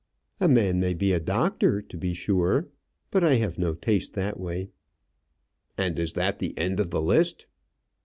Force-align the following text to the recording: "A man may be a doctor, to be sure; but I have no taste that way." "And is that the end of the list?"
"A 0.39 0.47
man 0.49 0.79
may 0.79 0.95
be 0.95 1.13
a 1.13 1.19
doctor, 1.19 1.79
to 1.79 1.95
be 1.95 2.15
sure; 2.15 2.67
but 3.11 3.23
I 3.23 3.35
have 3.35 3.59
no 3.59 3.75
taste 3.75 4.13
that 4.13 4.39
way." 4.39 4.69
"And 5.77 5.99
is 5.99 6.13
that 6.13 6.39
the 6.39 6.57
end 6.57 6.79
of 6.79 6.89
the 6.89 7.03
list?" 7.03 7.45